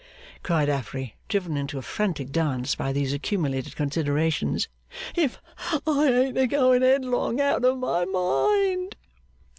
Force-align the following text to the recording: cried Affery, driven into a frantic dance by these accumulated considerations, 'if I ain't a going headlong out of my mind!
cried 0.41 0.67
Affery, 0.67 1.13
driven 1.29 1.55
into 1.55 1.77
a 1.77 1.83
frantic 1.83 2.31
dance 2.31 2.73
by 2.73 2.91
these 2.91 3.13
accumulated 3.13 3.75
considerations, 3.75 4.67
'if 5.15 5.39
I 5.85 6.07
ain't 6.11 6.37
a 6.39 6.47
going 6.47 6.81
headlong 6.81 7.39
out 7.39 7.63
of 7.63 7.77
my 7.77 8.05
mind! 8.05 8.95